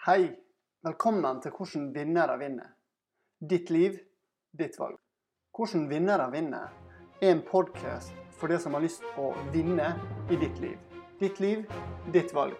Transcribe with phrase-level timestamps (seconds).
[0.00, 0.30] Hei.
[0.80, 2.70] Velkommen til Hvordan vinnere vinner.
[3.50, 3.98] Ditt liv,
[4.56, 4.94] ditt valg.
[5.52, 6.70] Hvordan vinnere vinner
[7.20, 9.90] er en podkast for deg som har lyst på å vinne
[10.32, 10.78] i ditt liv.
[11.20, 11.66] Ditt liv,
[12.14, 12.56] ditt valg.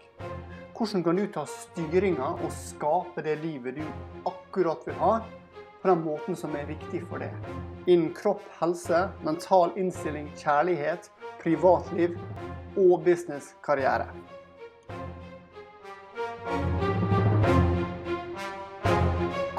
[0.76, 5.14] Hvordan kan du ta styringa og skape det livet du akkurat vil ha,
[5.80, 7.32] på den måten som er riktig for deg?
[7.86, 11.08] Innen kropp, helse, mental innstilling, kjærlighet,
[11.40, 12.20] privatliv
[12.76, 13.54] og business,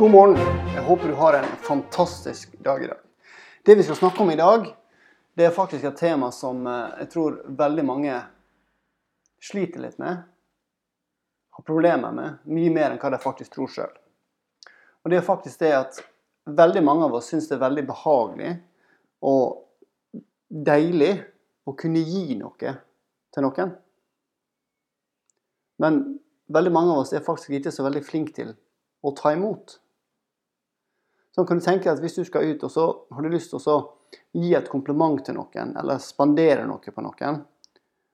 [0.02, 0.38] God morgen.
[0.74, 2.98] Jeg håper du har en fantastisk dag i dag.
[3.64, 4.64] Det vi skal snakke om i dag,
[5.38, 8.16] det er faktisk et tema som eh, jeg tror veldig mange
[9.46, 10.24] sliter litt med.
[11.54, 12.40] Har problemer med.
[12.50, 13.92] Mye mer enn hva de faktisk tror sjøl.
[15.04, 16.02] Og det er faktisk det at
[16.50, 18.56] veldig mange av oss syns det er veldig behagelig
[19.30, 20.18] og
[20.50, 21.12] deilig
[21.70, 22.74] å kunne gi noe
[23.38, 23.78] til noen.
[25.78, 26.02] Men
[26.50, 28.58] veldig mange av oss er faktisk ikke så veldig flinke til
[29.06, 29.78] å ta imot.
[31.32, 33.72] Så kan du tenke at Hvis du skal ut og så har du lyst til
[33.72, 33.80] å
[34.36, 37.42] gi et kompliment til noen, eller spandere noe på noen,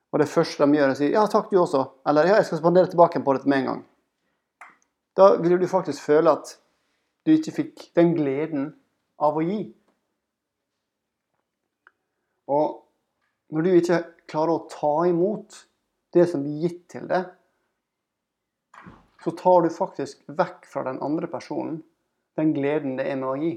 [0.08, 2.46] og det første de gjør, er å si 'ja, takk, du også', eller 'ja, jeg
[2.46, 3.84] skal spandere tilbake på dette med en gang',
[5.16, 6.58] da vil du faktisk føle at
[7.26, 8.74] du ikke fikk den gleden
[9.18, 9.74] av å gi.
[12.48, 12.84] Og
[13.50, 15.66] når du ikke klarer å ta imot
[16.14, 17.26] det som blir gitt til deg,
[19.24, 21.82] så tar du faktisk vekk fra den andre personen
[22.38, 23.52] den gleden det er med å gi.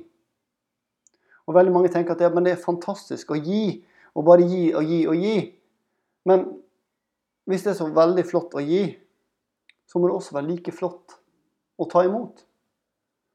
[1.48, 3.82] Og Veldig mange tenker at det, det er fantastisk å gi,
[4.16, 5.38] og bare gi og gi og gi.
[6.28, 6.46] Men
[7.50, 8.86] hvis det er så veldig flott å gi,
[9.90, 11.18] så må det også være like flott
[11.82, 12.46] å ta imot.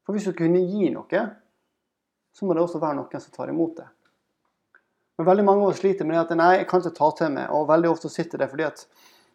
[0.05, 1.23] For hvis du kunne gi noe,
[2.33, 3.87] så må det også være noen som tar imot det.
[5.17, 7.31] Men veldig mange av oss sliter med det at nei, jeg kan ikke ta til
[7.33, 7.49] meg.
[7.53, 8.83] Og veldig ofte sitter det fordi at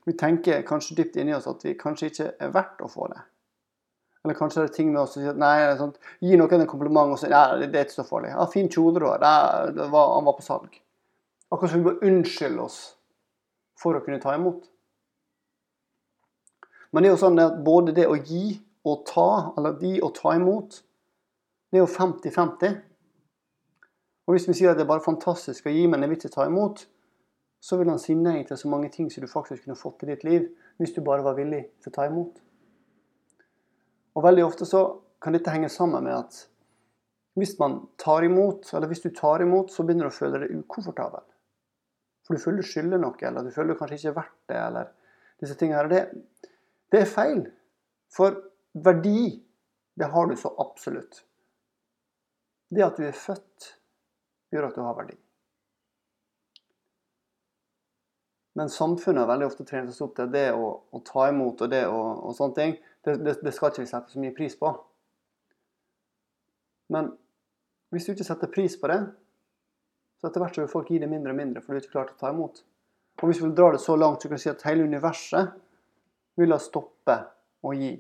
[0.07, 3.21] vi tenker kanskje dypt inni oss at vi kanskje ikke er verdt å få det.
[4.25, 6.69] Eller kanskje det er ting med oss som sier at nei, sånn, gi noen en
[6.71, 8.31] kompliment og si nei, det er ikke så farlig.
[8.31, 9.25] Ja, 'Fin kjole du har.
[9.75, 10.79] Han var på salg.'
[11.53, 12.79] Akkurat som vi må unnskylde oss
[13.77, 14.69] for å kunne ta imot.
[16.93, 20.15] Men det er jo sånn at både det å gi og ta, eller gi og
[20.15, 20.83] ta imot,
[21.73, 22.81] det er jo 50-50.
[24.29, 26.35] Og hvis vi sier at det er bare fantastisk å gi, men jeg vil ikke
[26.37, 26.87] ta imot,
[27.63, 30.11] så vil han si nei til så mange ting som du faktisk kunne fått i
[30.13, 32.41] ditt liv, hvis du bare var villig til å ta imot.
[34.17, 34.83] Og veldig ofte så
[35.23, 36.41] kan dette henge sammen med at
[37.39, 40.53] hvis man tar imot, eller hvis du tar imot, så begynner du å føle deg
[40.59, 41.25] ukomfortabel.
[42.27, 44.59] For du føler du skylder noe, eller du føler du kanskje ikke er verdt det,
[44.61, 44.91] eller
[45.43, 45.89] disse tingene her.
[45.89, 46.51] Det,
[46.93, 47.43] det er feil.
[48.13, 48.37] For
[48.85, 49.41] verdi,
[49.97, 51.23] det har du så absolutt.
[52.73, 53.73] Det at du er født,
[54.53, 55.17] gjør at du har verdi.
[58.61, 61.73] Men samfunnet har veldig ofte trent oss opp til det å, å ta imot og
[61.73, 62.75] det og, og sånne ting.
[63.03, 64.71] Det, det, det, skal ikke vi sette så mye pris på.
[66.95, 67.11] Men
[67.93, 69.01] hvis du ikke setter pris på det,
[70.21, 71.97] så etter hvert så vil folk gi det mindre og mindre, for du er ikke
[71.97, 72.63] klar til å ta imot.
[73.19, 75.51] Og hvis vi vil dra det så langt, så kan vi si at hele universet
[76.39, 77.17] vil ha stoppe
[77.63, 77.93] å gi.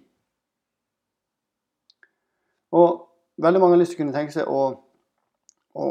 [2.72, 3.02] Og
[3.42, 4.62] veldig mange har lyst til å kunne tenke seg å,
[5.76, 5.88] å,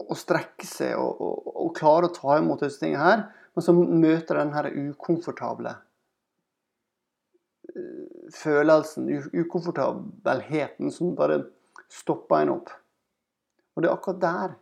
[0.00, 4.54] å strekke seg og, klare å ta imot disse tingene her, men så møter den
[4.54, 5.74] denne ukomfortable
[8.32, 11.42] følelsen, ukomfortabelheten, som bare
[11.92, 12.70] stopper en opp.
[13.74, 14.54] Og det er akkurat der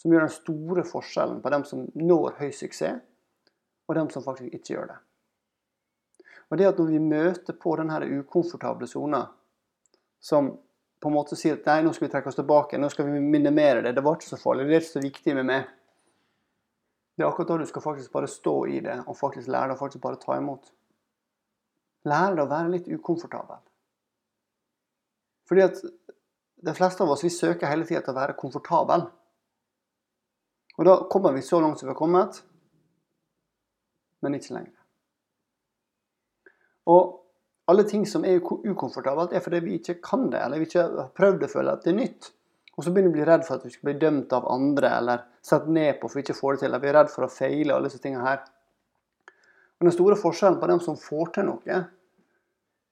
[0.00, 3.02] som gjør den store forskjellen på dem som når høy suksess,
[3.88, 4.98] og dem som faktisk ikke gjør det.
[6.50, 9.24] Og det at når vi møter på denne ukomfortable sona,
[10.20, 10.50] som
[11.00, 13.20] på en måte sier at nei, nå skal vi trekke oss tilbake, nå skal vi
[13.22, 15.70] minimere det, det var ikke så farlig, det er ikke så viktig med meg.
[17.16, 19.78] Det er akkurat da du skal faktisk bare stå i det og faktisk lære deg
[19.78, 20.70] å faktisk bare ta imot.
[22.08, 23.60] Lære deg å være litt ukomfortabel.
[25.50, 25.80] Fordi at
[26.60, 29.06] de fleste av oss vi søker hele tida til å være komfortabel.
[30.78, 32.42] Og da kommer vi så langt som vi har kommet,
[34.24, 34.76] men ikke lenger.
[36.90, 37.16] Og
[37.70, 41.10] alle ting som er ukomfortabelt, er fordi vi ikke kan det, eller vi ikke har
[41.16, 42.30] prøvd å føle at det er nytt.
[42.76, 44.90] Og så begynner vi å bli redd for at vi skal bli dømt av andre,
[44.96, 46.70] eller satt ned på for vi ikke får det til.
[46.70, 48.42] Eller vi er redd for å feile, alle disse tingene her.
[49.80, 51.80] Og Den store forskjellen på dem som får til noe,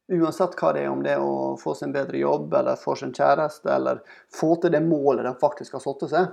[0.08, 2.94] uansett hva det er, om det er å få seg en bedre jobb, eller få
[3.04, 4.00] en kjæreste, eller
[4.32, 6.30] få til det målet de faktisk har satt seg,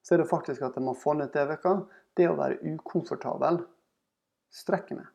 [0.00, 1.74] så er det faktisk at de har funnet det vekka,
[2.16, 3.60] det å være ukomfortabel
[4.54, 5.10] strekker meg.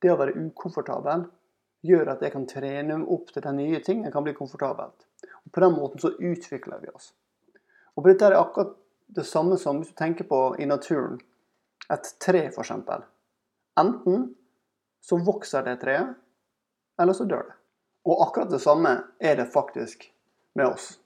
[0.00, 1.26] Det å være ukomfortabel
[1.86, 4.02] gjør at jeg kan trene opp til de nye ting.
[4.04, 5.06] Jeg kan bli komfortabelt.
[5.44, 7.12] Og På den måten så utvikler vi oss.
[7.96, 8.74] Og Dette er akkurat
[9.16, 11.20] det samme som hvis du tenker på i naturen.
[11.92, 12.72] Et tre, f.eks.
[13.80, 14.34] Enten
[15.04, 16.16] så vokser det treet,
[17.00, 17.56] eller så dør det.
[18.06, 20.08] Og akkurat det samme er det faktisk
[20.58, 20.96] med oss.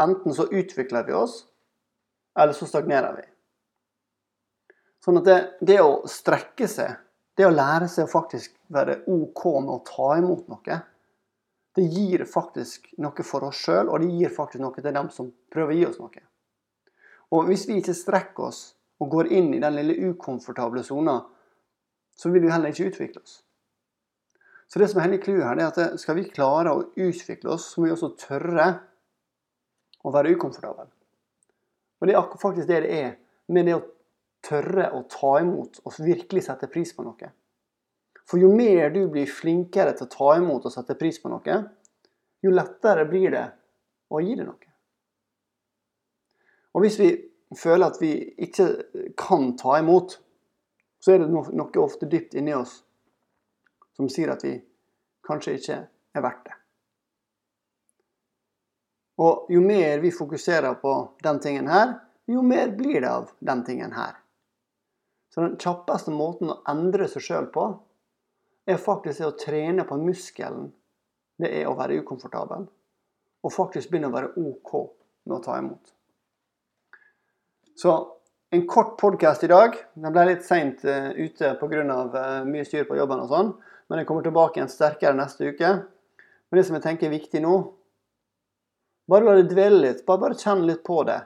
[0.00, 1.40] Enten så utvikler vi oss,
[2.38, 3.26] eller så stagnerer vi.
[5.04, 6.94] Sånn at det, det å strekke seg,
[7.38, 10.78] det å lære seg å faktisk være OK med å ta imot noe,
[11.78, 15.30] det gir faktisk noe for oss sjøl, og det gir faktisk noe til dem som
[15.52, 16.24] prøver å gi oss noe.
[17.34, 18.62] Og hvis vi ikke strekker oss
[18.98, 21.20] og går inn i den lille ukomfortable sona,
[22.18, 23.42] så vil vi heller ikke utvikle oss.
[24.68, 27.70] Så det som er hele clouet her, er at skal vi klare å utvikle oss,
[27.72, 28.66] så må vi også tørre
[30.04, 30.88] å være ukomfortable.
[31.98, 33.14] Og det er faktisk det det er
[33.54, 33.86] med det å
[34.44, 37.30] tørre å ta imot og virkelig sette pris på noe.
[38.28, 41.58] For jo mer du blir flinkere til å ta imot og sette pris på noe,
[42.44, 43.46] jo lettere blir det
[44.12, 44.74] å gi det noe.
[46.76, 47.08] Og hvis vi
[47.56, 48.12] føler at vi
[48.44, 48.68] ikke
[49.16, 50.18] kan ta imot,
[51.00, 52.82] så er det noe ofte dypt inni oss
[53.96, 54.54] som sier at vi
[55.26, 55.78] kanskje ikke
[56.14, 56.56] er verdt det.
[59.18, 61.96] Og jo mer vi fokuserer på den tingen her,
[62.30, 64.14] jo mer blir det av den tingen her.
[65.34, 67.66] Så den kjappeste måten å endre seg sjøl på,
[68.68, 70.68] er faktisk å trene på muskelen
[71.38, 72.66] det er å være ukomfortabel.
[73.46, 74.72] Og faktisk begynne å være OK
[75.28, 75.94] med å ta imot.
[77.82, 78.16] Så
[78.50, 79.76] en kort podkast i dag.
[79.94, 81.82] Den ble litt seint uh, ute pga.
[82.10, 83.52] Uh, mye styr på jobben og sånn.
[83.86, 85.70] Men jeg kommer tilbake igjen sterkere neste uke.
[86.18, 87.52] Men det som jeg tenker er viktig nå
[89.08, 90.00] Bare la det dvele litt.
[90.08, 91.20] Bare, bare kjenn litt på det.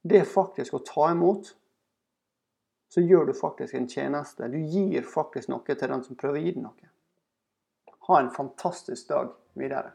[0.00, 1.52] Det er faktisk å ta imot.
[2.88, 4.48] Så gjør du faktisk en tjeneste.
[4.48, 6.88] Du gir faktisk noe til den som prøver å gi deg noe.
[8.08, 9.92] Ha en fantastisk dag videre.